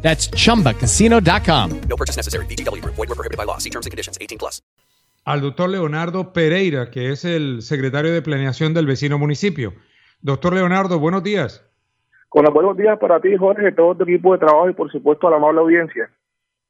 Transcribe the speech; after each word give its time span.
That's 0.00 0.30
chumbacasino.com. 0.30 1.80
No 1.86 1.96
purchase 1.96 2.16
necessary. 2.16 2.46
BGW. 2.46 2.82
Void 2.82 2.96
were 2.96 3.06
prohibited 3.14 3.36
by 3.36 3.44
law. 3.44 3.58
See 3.58 3.70
terms 3.70 3.84
and 3.84 3.90
conditions. 3.90 4.16
18 4.18 4.38
plus. 4.38 4.62
al 5.28 5.42
doctor 5.42 5.68
Leonardo 5.68 6.32
Pereira, 6.32 6.90
que 6.90 7.12
es 7.12 7.22
el 7.26 7.60
secretario 7.60 8.14
de 8.14 8.22
planeación 8.22 8.72
del 8.72 8.86
vecino 8.86 9.18
municipio. 9.18 9.74
Doctor 10.22 10.54
Leonardo, 10.54 10.98
buenos 10.98 11.22
días. 11.22 11.62
Con 12.30 12.46
los 12.46 12.54
buenos 12.54 12.78
días 12.78 12.98
para 12.98 13.20
ti, 13.20 13.36
Jorge, 13.36 13.72
todo 13.72 13.94
tu 13.94 14.04
equipo 14.04 14.32
de 14.32 14.38
trabajo 14.38 14.70
y 14.70 14.72
por 14.72 14.90
supuesto 14.90 15.28
a 15.28 15.32
la 15.32 15.36
amable 15.36 15.60
audiencia. 15.60 16.10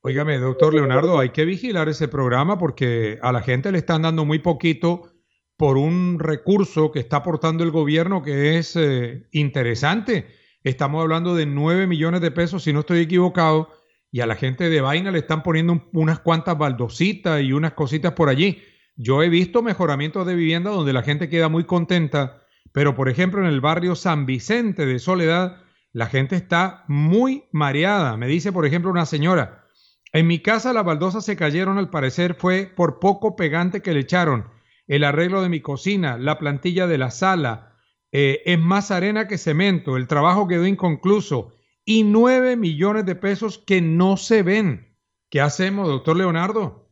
Óigame, 0.01 0.39
doctor 0.39 0.75
Leonardo, 0.75 1.21
hay 1.21 1.29
que 1.29 1.45
vigilar 1.45 1.89
ese 1.89 2.09
programa 2.09 2.59
porque 2.59 3.21
a 3.23 3.31
la 3.31 3.43
gente 3.43 3.71
le 3.71 3.79
están 3.79 4.03
dando 4.03 4.25
muy 4.25 4.41
poquito 4.41 5.13
por 5.57 5.77
un 5.77 6.19
recurso 6.19 6.91
que 6.91 6.99
está 6.99 7.19
aportando 7.19 7.63
el 7.63 7.71
gobierno 7.71 8.25
que 8.25 8.59
es 8.59 8.75
eh, 8.75 9.29
interesante. 9.31 10.27
Estamos 10.69 11.01
hablando 11.03 11.35
de 11.35 11.47
9 11.47 11.87
millones 11.87 12.21
de 12.21 12.31
pesos, 12.31 12.63
si 12.63 12.75
no 12.75 12.81
estoy 12.81 13.01
equivocado, 13.01 13.71
y 14.11 14.21
a 14.21 14.27
la 14.27 14.37
gente 14.37 14.69
de 14.69 14.83
vaina 14.83 15.11
le 15.11 15.21
están 15.21 15.43
poniendo 15.43 15.73
un- 15.73 15.89
unas 15.95 16.19
cuantas 16.19 16.59
baldositas 16.59 17.41
y 17.43 17.55
unas 17.55 17.73
cositas 17.73 18.13
por 18.13 18.29
allí. 18.29 18.63
Yo 18.95 19.23
he 19.23 19.31
visto 19.31 19.63
mejoramientos 19.63 20.27
de 20.27 20.35
vivienda 20.35 20.71
donde 20.71 20.93
la 20.93 21.03
gente 21.03 21.31
queda 21.31 21.49
muy 21.49 21.65
contenta, 21.65 22.43
pero 22.73 22.95
por 22.95 23.09
ejemplo 23.09 23.41
en 23.41 23.47
el 23.47 23.63
barrio 23.63 23.95
San 23.95 24.27
Vicente 24.27 24.85
de 24.85 24.99
Soledad, 24.99 25.63
la 25.95 26.07
gente 26.07 26.37
está 26.37 26.85
muy 26.87 27.45
mareada. 27.51 28.19
Me 28.19 28.27
dice, 28.27 28.53
por 28.53 28.67
ejemplo, 28.67 28.91
una 28.91 29.07
señora, 29.07 29.65
en 30.13 30.27
mi 30.27 30.41
casa 30.41 30.75
las 30.75 30.85
baldosas 30.85 31.25
se 31.25 31.37
cayeron, 31.37 31.79
al 31.79 31.89
parecer 31.89 32.35
fue 32.35 32.67
por 32.67 32.99
poco 32.99 33.37
pegante 33.37 33.81
que 33.81 33.95
le 33.95 34.01
echaron. 34.01 34.49
El 34.87 35.05
arreglo 35.05 35.41
de 35.41 35.49
mi 35.49 35.61
cocina, 35.61 36.19
la 36.19 36.39
plantilla 36.39 36.87
de 36.87 36.99
la 36.99 37.11
sala, 37.11 37.68
eh, 38.13 38.43
es 38.45 38.59
más 38.59 38.91
arena 38.91 39.29
que 39.29 39.39
cemento, 39.39 39.97
el 39.97 40.09
trabajo 40.09 40.49
quedó 40.49 40.67
inconcluso 40.67 41.53
y 41.85 42.05
nueve 42.05 42.57
millones 42.57 43.07
de 43.07 43.15
pesos 43.15 43.59
que 43.59 43.81
no 43.81 44.17
se 44.17 44.43
ven. 44.43 44.95
¿Qué 45.31 45.41
hacemos, 45.41 45.89
doctor 45.89 46.17
Leonardo? 46.17 46.89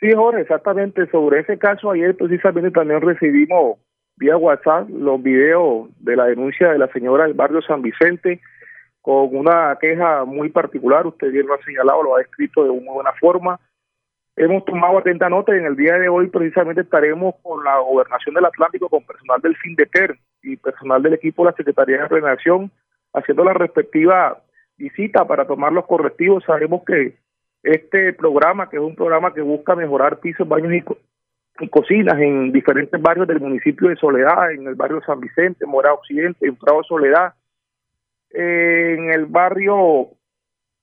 Sí, 0.00 0.12
Jorge, 0.12 0.42
exactamente. 0.42 1.06
Sobre 1.10 1.40
ese 1.40 1.58
caso, 1.58 1.90
ayer 1.90 2.16
precisamente 2.16 2.70
también 2.70 3.00
recibimos 3.00 3.78
vía 4.16 4.36
WhatsApp 4.36 4.88
los 4.90 5.22
videos 5.22 5.88
de 5.98 6.16
la 6.16 6.26
denuncia 6.26 6.72
de 6.72 6.78
la 6.78 6.88
señora 6.92 7.24
del 7.24 7.34
barrio 7.34 7.62
San 7.62 7.82
Vicente 7.82 8.40
con 9.00 9.36
una 9.36 9.76
queja 9.80 10.24
muy 10.24 10.50
particular. 10.50 11.06
Usted 11.06 11.30
bien 11.30 11.46
lo 11.46 11.54
ha 11.54 11.64
señalado, 11.64 12.02
lo 12.02 12.16
ha 12.16 12.22
escrito 12.22 12.64
de 12.64 12.70
muy 12.70 12.94
buena 12.94 13.12
forma. 13.20 13.60
Hemos 14.36 14.64
tomado 14.64 14.98
atenta 14.98 15.28
nota 15.28 15.54
y 15.54 15.58
en 15.58 15.66
el 15.66 15.76
día 15.76 15.94
de 15.94 16.08
hoy 16.08 16.28
precisamente 16.28 16.80
estaremos 16.80 17.36
con 17.42 17.62
la 17.62 17.78
gobernación 17.78 18.34
del 18.34 18.44
Atlántico, 18.46 18.88
con 18.88 19.04
personal 19.06 19.40
del 19.40 19.56
FINDETER 19.56 20.18
y 20.42 20.56
personal 20.56 21.02
del 21.02 21.14
equipo 21.14 21.44
de 21.44 21.50
la 21.52 21.56
Secretaría 21.56 22.02
de 22.02 22.08
Planeación 22.08 22.70
haciendo 23.12 23.44
la 23.44 23.54
respectiva 23.54 24.42
visita 24.76 25.24
para 25.24 25.46
tomar 25.46 25.72
los 25.72 25.86
correctivos. 25.86 26.42
Sabemos 26.44 26.82
que 26.84 27.14
este 27.62 28.12
programa, 28.12 28.68
que 28.68 28.76
es 28.76 28.82
un 28.82 28.96
programa 28.96 29.32
que 29.32 29.40
busca 29.40 29.76
mejorar 29.76 30.18
pisos, 30.18 30.48
baños 30.48 30.72
y, 30.74 30.82
co- 30.82 30.98
y 31.60 31.68
cocinas 31.68 32.18
en 32.20 32.50
diferentes 32.50 33.00
barrios 33.00 33.28
del 33.28 33.40
municipio 33.40 33.88
de 33.88 33.96
Soledad, 33.96 34.50
en 34.50 34.66
el 34.66 34.74
barrio 34.74 35.00
San 35.06 35.20
Vicente, 35.20 35.64
Mora 35.64 35.94
Occidente, 35.94 36.44
en 36.48 36.56
Prado 36.56 36.82
Soledad, 36.82 37.34
en 38.30 39.12
el 39.12 39.26
barrio 39.26 40.08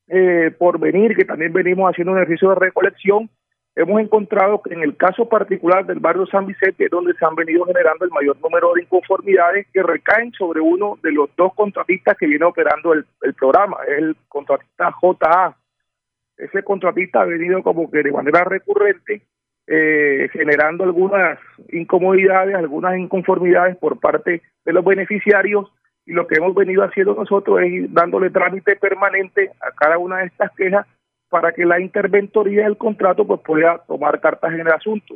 eh, 0.07 0.55
Porvenir, 0.57 1.17
que 1.17 1.25
también 1.25 1.51
venimos 1.51 1.91
haciendo 1.91 2.13
un 2.13 2.19
ejercicio 2.19 2.49
de 2.49 2.55
recolección, 2.55 3.29
hemos 3.75 4.01
encontrado 4.01 4.61
que 4.61 4.73
en 4.73 4.81
el 4.81 4.97
caso 4.97 5.27
particular 5.27 5.85
del 5.85 5.99
barrio 5.99 6.25
San 6.25 6.45
Vicente 6.45 6.89
donde 6.89 7.13
se 7.13 7.25
han 7.25 7.35
venido 7.35 7.65
generando 7.65 8.05
el 8.05 8.11
mayor 8.11 8.37
número 8.41 8.73
de 8.73 8.83
inconformidades 8.83 9.67
que 9.73 9.83
recaen 9.83 10.31
sobre 10.33 10.59
uno 10.59 10.97
de 11.01 11.11
los 11.11 11.29
dos 11.35 11.53
contratistas 11.53 12.17
que 12.17 12.27
viene 12.27 12.45
operando 12.45 12.93
el, 12.93 13.05
el 13.21 13.33
programa, 13.33 13.77
el 13.87 14.15
contratista 14.27 14.93
JA. 15.01 15.55
Ese 16.37 16.63
contratista 16.63 17.21
ha 17.21 17.25
venido 17.25 17.61
como 17.63 17.89
que 17.89 18.03
de 18.03 18.11
manera 18.11 18.43
recurrente 18.43 19.21
eh, 19.67 20.27
generando 20.33 20.83
algunas 20.83 21.39
incomodidades, 21.71 22.55
algunas 22.55 22.97
inconformidades 22.97 23.77
por 23.77 23.99
parte 23.99 24.41
de 24.65 24.73
los 24.73 24.83
beneficiarios 24.83 25.71
y 26.05 26.13
lo 26.13 26.27
que 26.27 26.35
hemos 26.35 26.53
venido 26.55 26.83
haciendo 26.83 27.13
nosotros 27.13 27.61
es 27.61 27.71
ir 27.71 27.93
dándole 27.93 28.31
trámite 28.31 28.75
permanente 28.75 29.51
a 29.61 29.71
cada 29.71 29.97
una 29.97 30.17
de 30.17 30.25
estas 30.25 30.51
quejas 30.57 30.85
para 31.31 31.53
que 31.53 31.65
la 31.65 31.79
interventoría 31.79 32.65
del 32.65 32.75
contrato 32.75 33.25
pues 33.25 33.39
pueda 33.39 33.79
tomar 33.87 34.19
cartas 34.19 34.53
en 34.53 34.59
el 34.59 34.67
asunto. 34.67 35.15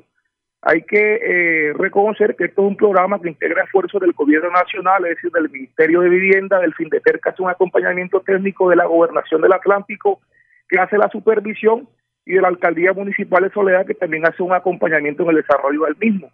Hay 0.61 0.81
que 0.83 1.19
eh, 1.21 1.73
reconocer 1.73 2.37
que 2.37 2.45
esto 2.45 2.61
es 2.63 2.69
un 2.69 2.77
programa 2.77 3.21
que 3.21 3.27
integra 3.27 3.65
esfuerzos 3.65 3.99
del 3.99 4.13
gobierno 4.13 4.49
nacional, 4.49 5.05
es 5.05 5.17
decir, 5.17 5.29
del 5.31 5.49
Ministerio 5.49 5.99
de 5.99 6.09
Vivienda, 6.09 6.59
del 6.59 6.73
FINDETER, 6.73 7.19
que 7.19 7.29
hace 7.29 7.43
un 7.43 7.49
acompañamiento 7.49 8.21
técnico 8.21 8.69
de 8.69 8.77
la 8.77 8.85
Gobernación 8.85 9.41
del 9.41 9.51
Atlántico, 9.51 10.21
que 10.69 10.79
hace 10.79 10.97
la 10.97 11.09
supervisión, 11.09 11.87
y 12.25 12.33
de 12.33 12.41
la 12.41 12.47
Alcaldía 12.47 12.93
Municipal 12.93 13.43
de 13.43 13.51
Soledad, 13.51 13.85
que 13.85 13.93
también 13.93 14.25
hace 14.25 14.41
un 14.41 14.53
acompañamiento 14.53 15.23
en 15.23 15.29
el 15.29 15.35
desarrollo 15.35 15.83
del 15.83 15.97
mismo. 15.97 16.31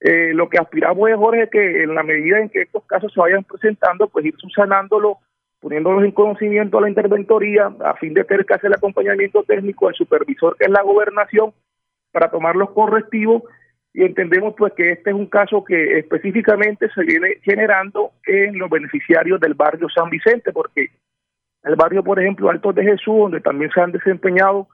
Eh, 0.00 0.32
lo 0.34 0.48
que 0.48 0.58
aspiramos 0.58 1.10
es, 1.10 1.16
Jorge, 1.16 1.48
que 1.50 1.82
en 1.82 1.94
la 1.94 2.04
medida 2.04 2.38
en 2.38 2.48
que 2.48 2.62
estos 2.62 2.84
casos 2.84 3.12
se 3.12 3.20
vayan 3.20 3.44
presentando, 3.44 4.08
pues 4.08 4.24
ir 4.24 4.34
subsanándolo, 4.38 5.18
poniéndolos 5.66 6.04
en 6.04 6.12
conocimiento 6.12 6.78
a 6.78 6.82
la 6.82 6.88
interventoría, 6.88 7.72
a 7.84 7.94
fin 7.94 8.14
de 8.14 8.22
tener 8.22 8.46
que 8.46 8.54
hacer 8.54 8.68
el 8.68 8.74
acompañamiento 8.74 9.42
técnico 9.42 9.88
al 9.88 9.96
supervisor, 9.96 10.56
que 10.56 10.66
es 10.66 10.70
la 10.70 10.82
gobernación, 10.82 11.52
para 12.12 12.30
tomar 12.30 12.54
los 12.54 12.70
correctivos 12.70 13.42
y 13.92 14.04
entendemos 14.04 14.54
pues 14.56 14.74
que 14.74 14.92
este 14.92 15.10
es 15.10 15.16
un 15.16 15.26
caso 15.26 15.64
que 15.64 15.98
específicamente 15.98 16.88
se 16.94 17.02
viene 17.02 17.38
generando 17.42 18.12
en 18.26 18.56
los 18.60 18.70
beneficiarios 18.70 19.40
del 19.40 19.54
barrio 19.54 19.88
San 19.88 20.08
Vicente, 20.08 20.52
porque 20.52 20.90
el 21.64 21.74
barrio, 21.74 22.04
por 22.04 22.20
ejemplo, 22.20 22.48
Altos 22.48 22.76
de 22.76 22.84
Jesús, 22.84 23.18
donde 23.18 23.40
también 23.40 23.72
se 23.72 23.80
han 23.80 23.90
desempeñado 23.90 24.68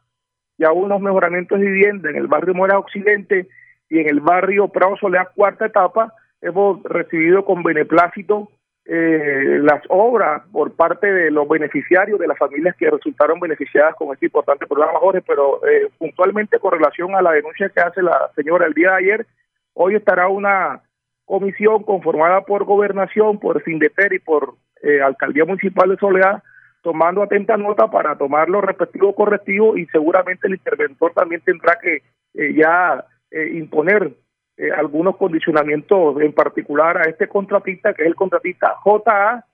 ya 0.59 0.73
unos 0.73 1.01
mejoramientos 1.01 1.59
de 1.59 1.71
vivienda 1.71 2.11
en 2.11 2.17
el 2.17 2.27
barrio 2.27 2.53
Mora 2.53 2.79
Occidente 2.79 3.49
y 3.89 3.99
en 3.99 4.11
el 4.11 4.21
barrio 4.21 4.69
Prado 4.69 4.99
Soledad 4.99 5.29
cuarta 5.35 5.65
etapa, 5.65 6.13
hemos 6.43 6.83
recibido 6.83 7.47
con 7.47 7.63
beneplácito 7.63 8.51
eh, 8.85 9.59
las 9.63 9.83
obras 9.89 10.43
por 10.51 10.75
parte 10.75 11.13
de 11.13 11.31
los 11.31 11.49
beneficiarios, 11.49 12.19
de 12.19 12.27
las 12.27 12.39
familias 12.39 12.75
que 12.77 12.91
resultaron 12.91 13.39
beneficiadas 13.39 13.95
con 13.95 14.13
este 14.13 14.27
importante 14.27 14.67
programa, 14.67 14.99
Jorge, 14.99 15.23
pero 15.23 15.65
eh, 15.67 15.89
puntualmente 15.99 16.59
con 16.59 16.73
relación 16.73 17.15
a 17.15 17.23
la 17.23 17.33
denuncia 17.33 17.69
que 17.69 17.81
hace 17.81 18.03
la 18.03 18.31
señora 18.35 18.67
el 18.67 18.75
día 18.75 18.91
de 18.91 18.97
ayer, 18.97 19.27
hoy 19.75 19.95
estará 19.95 20.29
una 20.29 20.83
comisión 21.25 21.83
conformada 21.85 22.43
por 22.43 22.65
gobernación, 22.65 23.39
por 23.39 23.63
Sindeter 23.65 24.13
y 24.13 24.19
por 24.19 24.55
eh, 24.83 25.01
Alcaldía 25.01 25.45
Municipal 25.45 25.89
de 25.89 25.97
Soledad, 25.97 26.43
tomando 26.83 27.23
atenta 27.23 27.57
nota 27.57 27.91
para 27.91 28.17
tomar 28.17 28.49
los 28.49 28.63
respectivos 28.63 29.15
correctivos 29.15 29.79
y 29.79 29.87
seguramente 29.87 30.49
el 30.49 30.55
interventor 30.55 31.13
también 31.15 31.41
tendrá 31.43 31.79
que 31.81 32.03
eh, 32.35 32.55
ya 32.55 33.05
eh, 33.31 33.51
imponer 33.55 34.13
eh, 34.63 34.71
algunos 34.71 35.17
condicionamientos 35.17 36.21
en 36.21 36.33
particular 36.33 36.97
a 36.97 37.11
este 37.11 37.27
contratista, 37.27 37.93
que 37.95 38.03
es 38.03 38.07
el 38.09 38.15
contratista 38.15 38.77
JA, 38.85 39.45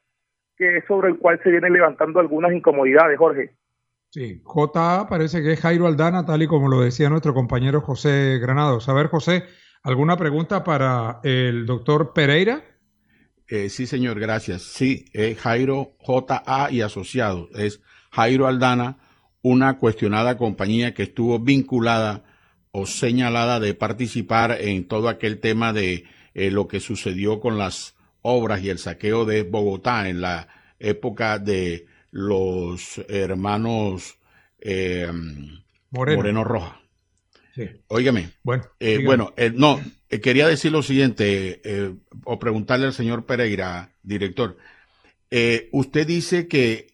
que 0.54 0.76
es 0.76 0.84
sobre 0.86 1.08
el 1.08 1.16
cual 1.16 1.40
se 1.42 1.50
vienen 1.50 1.72
levantando 1.72 2.20
algunas 2.20 2.52
incomodidades, 2.52 3.16
Jorge. 3.16 3.54
Sí, 4.10 4.42
JA 4.44 5.06
parece 5.08 5.42
que 5.42 5.52
es 5.52 5.60
Jairo 5.62 5.86
Aldana, 5.86 6.26
tal 6.26 6.42
y 6.42 6.46
como 6.46 6.68
lo 6.68 6.82
decía 6.82 7.08
nuestro 7.08 7.32
compañero 7.32 7.80
José 7.80 8.38
Granados. 8.38 8.90
A 8.90 8.92
ver, 8.92 9.06
José, 9.06 9.44
¿alguna 9.82 10.18
pregunta 10.18 10.62
para 10.62 11.20
el 11.22 11.64
doctor 11.64 12.12
Pereira? 12.12 12.60
Eh, 13.48 13.70
sí, 13.70 13.86
señor, 13.86 14.20
gracias. 14.20 14.60
Sí, 14.60 15.06
es 15.14 15.38
Jairo 15.38 15.92
JA 16.00 16.68
y 16.70 16.82
asociado. 16.82 17.48
Es 17.54 17.82
Jairo 18.10 18.46
Aldana, 18.46 18.98
una 19.40 19.78
cuestionada 19.78 20.36
compañía 20.36 20.92
que 20.92 21.04
estuvo 21.04 21.38
vinculada 21.38 22.24
o 22.70 22.86
señalada 22.86 23.60
de 23.60 23.74
participar 23.74 24.58
en 24.60 24.86
todo 24.86 25.08
aquel 25.08 25.40
tema 25.40 25.72
de 25.72 26.04
eh, 26.34 26.50
lo 26.50 26.68
que 26.68 26.80
sucedió 26.80 27.40
con 27.40 27.58
las 27.58 27.94
obras 28.22 28.62
y 28.62 28.70
el 28.70 28.78
saqueo 28.78 29.24
de 29.24 29.42
Bogotá 29.42 30.08
en 30.08 30.20
la 30.20 30.48
época 30.78 31.38
de 31.38 31.86
los 32.10 32.98
hermanos 33.08 34.18
eh, 34.60 35.08
Moreno. 35.90 36.18
Moreno. 36.18 36.44
Roja. 36.44 36.80
Sí. 37.54 37.68
Óigame. 37.88 38.30
Bueno, 38.42 38.64
Eh, 38.78 39.02
bueno, 39.04 39.32
eh, 39.36 39.50
no, 39.54 39.80
quería 40.08 40.46
decir 40.46 40.70
lo 40.70 40.82
siguiente, 40.82 41.60
o 42.24 42.38
preguntarle 42.38 42.86
al 42.86 42.92
señor 42.92 43.26
Pereira, 43.26 43.90
director. 44.02 44.56
Usted 45.72 46.06
dice 46.06 46.46
que 46.46 46.88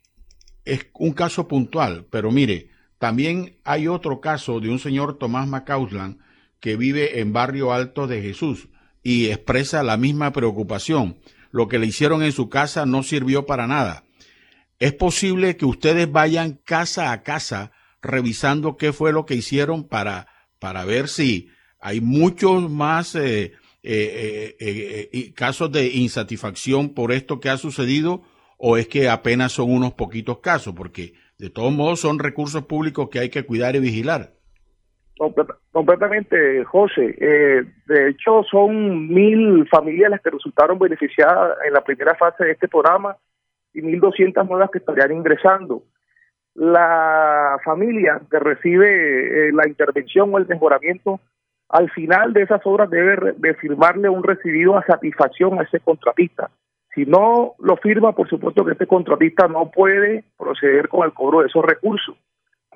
es 0.64 0.86
un 0.94 1.12
caso 1.12 1.46
puntual, 1.46 2.06
pero 2.08 2.30
mire, 2.30 2.70
También 3.04 3.58
hay 3.64 3.86
otro 3.86 4.22
caso 4.22 4.60
de 4.60 4.70
un 4.70 4.78
señor 4.78 5.18
Tomás 5.18 5.46
Macauslan 5.46 6.20
que 6.58 6.74
vive 6.74 7.20
en 7.20 7.34
Barrio 7.34 7.74
Alto 7.74 8.06
de 8.06 8.22
Jesús 8.22 8.70
y 9.02 9.26
expresa 9.26 9.82
la 9.82 9.98
misma 9.98 10.32
preocupación. 10.32 11.18
Lo 11.50 11.68
que 11.68 11.78
le 11.78 11.84
hicieron 11.84 12.22
en 12.22 12.32
su 12.32 12.48
casa 12.48 12.86
no 12.86 13.02
sirvió 13.02 13.44
para 13.44 13.66
nada. 13.66 14.04
Es 14.78 14.94
posible 14.94 15.58
que 15.58 15.66
ustedes 15.66 16.10
vayan 16.10 16.58
casa 16.64 17.12
a 17.12 17.22
casa 17.22 17.72
revisando 18.00 18.78
qué 18.78 18.94
fue 18.94 19.12
lo 19.12 19.26
que 19.26 19.34
hicieron 19.34 19.84
para, 19.84 20.26
para 20.58 20.86
ver 20.86 21.08
si 21.08 21.50
hay 21.80 22.00
muchos 22.00 22.70
más 22.70 23.14
eh, 23.16 23.52
eh, 23.82 24.56
eh, 24.58 25.32
casos 25.34 25.70
de 25.70 25.88
insatisfacción 25.88 26.94
por 26.94 27.12
esto 27.12 27.38
que 27.38 27.50
ha 27.50 27.58
sucedido 27.58 28.22
o 28.56 28.78
es 28.78 28.88
que 28.88 29.10
apenas 29.10 29.52
son 29.52 29.70
unos 29.70 29.92
poquitos 29.92 30.38
casos, 30.38 30.72
porque 30.74 31.12
de 31.44 31.50
todos 31.50 31.72
modos 31.72 32.00
son 32.00 32.18
recursos 32.18 32.64
públicos 32.64 33.10
que 33.10 33.18
hay 33.18 33.28
que 33.28 33.44
cuidar 33.44 33.76
y 33.76 33.80
vigilar. 33.80 34.30
completamente, 35.72 36.64
José. 36.64 37.14
de 37.86 38.08
hecho, 38.08 38.42
son 38.50 39.08
mil 39.08 39.68
familias 39.68 40.10
las 40.10 40.22
que 40.22 40.30
resultaron 40.30 40.78
beneficiadas 40.78 41.58
en 41.66 41.72
la 41.74 41.82
primera 41.82 42.14
fase 42.14 42.44
de 42.44 42.52
este 42.52 42.66
programa 42.68 43.16
y 43.74 43.82
mil 43.82 44.00
doscientas 44.00 44.48
nuevas 44.48 44.70
que 44.70 44.78
estarían 44.78 45.12
ingresando 45.12 45.82
la 46.54 47.58
familia 47.64 48.22
que 48.30 48.38
recibe 48.38 49.52
la 49.52 49.68
intervención 49.68 50.32
o 50.32 50.38
el 50.38 50.46
mejoramiento 50.46 51.20
al 51.68 51.90
final 51.90 52.32
de 52.32 52.42
esas 52.42 52.60
obras 52.64 52.88
debe 52.88 53.32
de 53.36 53.54
firmarle 53.54 54.08
un 54.08 54.22
recibido 54.22 54.78
a 54.78 54.86
satisfacción 54.86 55.58
a 55.58 55.64
ese 55.64 55.80
contratista. 55.80 56.50
Si 56.94 57.04
no 57.04 57.54
lo 57.58 57.76
firma, 57.76 58.12
por 58.12 58.28
supuesto 58.28 58.64
que 58.64 58.72
este 58.72 58.86
contratista 58.86 59.48
no 59.48 59.70
puede 59.70 60.24
proceder 60.38 60.88
con 60.88 61.04
el 61.04 61.12
cobro 61.12 61.40
de 61.40 61.48
esos 61.48 61.64
recursos. 61.64 62.16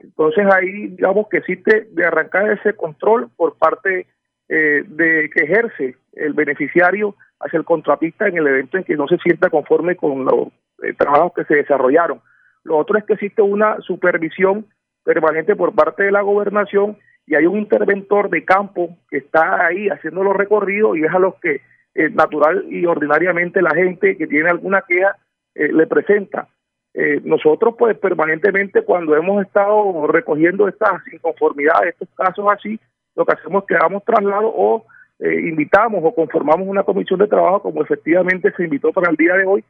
Entonces 0.00 0.46
ahí 0.52 0.88
digamos 0.88 1.28
que 1.28 1.38
existe 1.38 1.88
de 1.90 2.04
arrancar 2.04 2.50
ese 2.50 2.74
control 2.74 3.30
por 3.36 3.56
parte 3.56 4.06
eh, 4.48 4.84
de 4.86 5.30
que 5.30 5.44
ejerce 5.44 5.96
el 6.14 6.32
beneficiario 6.32 7.14
hacia 7.40 7.58
el 7.58 7.64
contratista 7.64 8.26
en 8.26 8.38
el 8.38 8.46
evento 8.46 8.78
en 8.78 8.84
que 8.84 8.96
no 8.96 9.06
se 9.06 9.18
sienta 9.18 9.50
conforme 9.50 9.96
con 9.96 10.24
los 10.24 10.48
eh, 10.82 10.94
trabajos 10.96 11.32
que 11.34 11.44
se 11.44 11.56
desarrollaron. 11.56 12.20
Lo 12.64 12.76
otro 12.76 12.98
es 12.98 13.04
que 13.04 13.14
existe 13.14 13.42
una 13.42 13.80
supervisión 13.80 14.66
permanente 15.04 15.54
por 15.54 15.74
parte 15.74 16.04
de 16.04 16.12
la 16.12 16.22
gobernación 16.22 16.98
y 17.26 17.34
hay 17.34 17.46
un 17.46 17.58
interventor 17.58 18.30
de 18.30 18.44
campo 18.44 18.96
que 19.10 19.18
está 19.18 19.66
ahí 19.66 19.88
haciendo 19.88 20.24
los 20.24 20.36
recorridos 20.36 20.96
y 20.96 21.04
es 21.04 21.12
a 21.12 21.18
los 21.18 21.34
que 21.36 21.60
eh, 21.98 22.10
natural 22.10 22.64
y 22.70 22.86
ordinariamente 22.86 23.60
la 23.60 23.74
gente 23.74 24.16
que 24.16 24.28
tiene 24.28 24.48
alguna 24.48 24.84
queja 24.86 25.16
eh, 25.56 25.72
le 25.72 25.84
presenta. 25.88 26.46
Eh, 26.94 27.20
nosotros 27.24 27.74
pues 27.76 27.98
permanentemente 27.98 28.82
cuando 28.82 29.16
hemos 29.16 29.44
estado 29.44 30.06
recogiendo 30.06 30.68
estas 30.68 31.02
inconformidades, 31.12 31.94
estos 31.94 32.08
casos 32.14 32.46
así, 32.52 32.78
lo 33.16 33.26
que 33.26 33.32
hacemos 33.32 33.64
es 33.64 33.66
que 33.66 33.74
damos 33.74 34.04
traslado 34.04 34.46
o 34.54 34.86
invitamos 35.20 36.00
o 36.04 36.14
conformamos 36.14 36.68
una 36.68 36.84
comisión 36.84 37.18
de 37.18 37.26
trabajo 37.26 37.62
como 37.62 37.82
efectivamente 37.82 38.52
se 38.56 38.62
invitó 38.62 38.92
para 38.92 39.10
el 39.10 39.16
día 39.16 39.34
de 39.34 39.46
hoy 39.46 39.64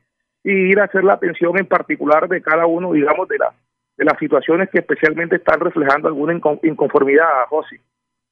y 0.44 0.52
ir 0.52 0.78
a 0.78 0.84
hacer 0.84 1.04
la 1.04 1.14
atención 1.14 1.58
en 1.58 1.64
particular 1.64 2.28
de 2.28 2.42
cada 2.42 2.66
uno, 2.66 2.92
digamos, 2.92 3.26
de 3.26 3.38
la 3.38 3.54
de 3.96 4.04
las 4.04 4.18
situaciones 4.18 4.68
que 4.68 4.80
especialmente 4.80 5.36
están 5.36 5.60
reflejando 5.60 6.08
alguna 6.08 6.38
inconformidad, 6.62 7.24
José. 7.48 7.80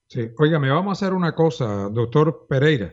Sí, 0.06 0.30
oiga, 0.38 0.58
me 0.58 0.68
vamos 0.68 0.90
a 0.90 0.92
hacer 1.04 1.16
una 1.16 1.34
cosa, 1.34 1.88
doctor 1.88 2.46
Pereira. 2.46 2.92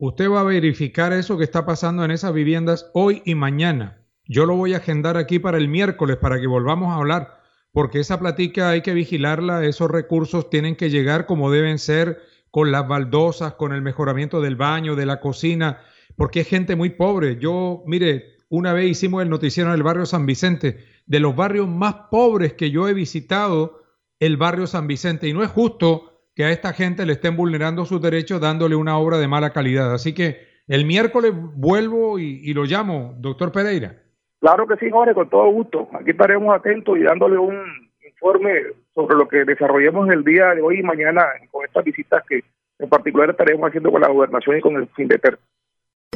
Usted 0.00 0.30
va 0.30 0.42
a 0.42 0.44
verificar 0.44 1.12
eso 1.12 1.36
que 1.36 1.42
está 1.42 1.66
pasando 1.66 2.04
en 2.04 2.12
esas 2.12 2.32
viviendas 2.32 2.88
hoy 2.94 3.20
y 3.24 3.34
mañana. 3.34 3.98
Yo 4.26 4.46
lo 4.46 4.54
voy 4.54 4.72
a 4.72 4.76
agendar 4.76 5.16
aquí 5.16 5.40
para 5.40 5.58
el 5.58 5.66
miércoles 5.66 6.18
para 6.18 6.40
que 6.40 6.46
volvamos 6.46 6.92
a 6.92 6.98
hablar, 6.98 7.40
porque 7.72 7.98
esa 7.98 8.20
platica 8.20 8.70
hay 8.70 8.82
que 8.82 8.94
vigilarla, 8.94 9.64
esos 9.64 9.90
recursos 9.90 10.50
tienen 10.50 10.76
que 10.76 10.90
llegar 10.90 11.26
como 11.26 11.50
deben 11.50 11.80
ser, 11.80 12.22
con 12.52 12.70
las 12.70 12.86
baldosas, 12.86 13.54
con 13.54 13.72
el 13.72 13.82
mejoramiento 13.82 14.40
del 14.40 14.54
baño, 14.54 14.94
de 14.94 15.04
la 15.04 15.18
cocina, 15.18 15.80
porque 16.14 16.40
es 16.40 16.48
gente 16.48 16.76
muy 16.76 16.90
pobre. 16.90 17.36
Yo, 17.40 17.82
mire, 17.84 18.36
una 18.50 18.72
vez 18.72 18.88
hicimos 18.88 19.24
el 19.24 19.30
noticiero 19.30 19.70
en 19.70 19.74
el 19.74 19.82
barrio 19.82 20.06
San 20.06 20.26
Vicente, 20.26 20.78
de 21.06 21.18
los 21.18 21.34
barrios 21.34 21.66
más 21.66 21.94
pobres 22.08 22.52
que 22.52 22.70
yo 22.70 22.86
he 22.86 22.94
visitado, 22.94 23.82
el 24.20 24.36
barrio 24.36 24.68
San 24.68 24.86
Vicente. 24.86 25.26
Y 25.26 25.32
no 25.32 25.42
es 25.42 25.50
justo 25.50 26.07
que 26.38 26.44
a 26.44 26.52
esta 26.52 26.72
gente 26.72 27.04
le 27.04 27.14
estén 27.14 27.34
vulnerando 27.34 27.84
sus 27.84 28.00
derechos 28.00 28.40
dándole 28.40 28.76
una 28.76 28.96
obra 28.96 29.18
de 29.18 29.26
mala 29.26 29.50
calidad. 29.50 29.92
Así 29.92 30.14
que 30.14 30.46
el 30.68 30.86
miércoles 30.86 31.32
vuelvo 31.34 32.20
y, 32.20 32.54
lo 32.54 32.62
llamo, 32.62 33.16
doctor 33.18 33.50
Pereira. 33.50 33.96
Claro 34.38 34.64
que 34.68 34.76
sí, 34.76 34.88
Jorge, 34.88 35.14
con 35.14 35.28
todo 35.28 35.50
gusto. 35.50 35.88
Aquí 35.94 36.12
estaremos 36.12 36.54
atentos 36.54 36.96
y 36.96 37.02
dándole 37.02 37.38
un 37.38 37.90
informe 38.06 38.52
sobre 38.94 39.16
lo 39.16 39.26
que 39.26 39.44
desarrollemos 39.44 40.08
el 40.10 40.22
día 40.22 40.54
de 40.54 40.62
hoy 40.62 40.78
y 40.78 40.82
mañana 40.84 41.24
con 41.50 41.64
estas 41.64 41.82
visitas 41.82 42.22
que 42.28 42.44
en 42.78 42.88
particular 42.88 43.30
estaremos 43.30 43.66
haciendo 43.66 43.90
con 43.90 44.00
la 44.00 44.08
gobernación 44.08 44.58
y 44.58 44.60
con 44.60 44.76
el 44.76 44.86
FINDETER. 44.90 45.40